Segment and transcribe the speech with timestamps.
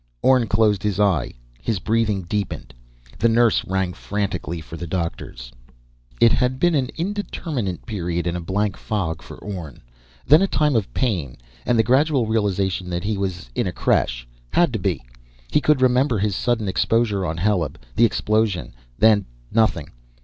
[0.23, 1.31] Orne closed his eye.
[1.61, 2.73] His breathing deepened.
[3.19, 5.51] The nurse rang frantically for the doctors.
[6.19, 9.83] It had been an indeterminate period in a blank fog for Orne,
[10.25, 11.37] then a time of pain
[11.67, 14.27] and the gradual realization that he was in a creche.
[14.51, 15.03] Had to be.
[15.51, 19.91] He could remember his sudden exposure on Heleb, the explosion then nothing.